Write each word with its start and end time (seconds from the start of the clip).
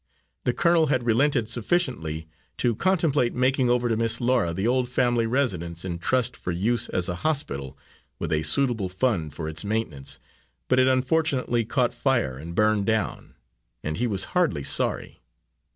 The 0.45 0.53
colonel 0.53 0.87
had 0.87 1.03
relented 1.05 1.47
sufficiently 1.47 2.27
to 2.57 2.73
contemplate 2.73 3.35
making 3.35 3.69
over 3.69 3.87
to 3.87 3.95
Miss 3.95 4.19
Laura 4.19 4.51
the 4.51 4.67
old 4.67 4.89
family 4.89 5.27
residence 5.27 5.85
in 5.85 5.99
trust 5.99 6.35
for 6.35 6.51
use 6.51 6.89
as 6.89 7.07
a 7.07 7.17
hospital, 7.17 7.77
with 8.17 8.31
a 8.31 8.41
suitable 8.41 8.89
fund 8.89 9.31
for 9.35 9.47
its 9.47 9.63
maintenance, 9.63 10.17
but 10.67 10.79
it 10.79 10.87
unfortunately 10.87 11.65
caught 11.65 11.93
fire 11.93 12.39
and 12.39 12.55
burned 12.55 12.87
down 12.87 13.35
and 13.83 13.97
he 13.97 14.07
was 14.07 14.23
hardly 14.33 14.63
sorry. 14.63 15.21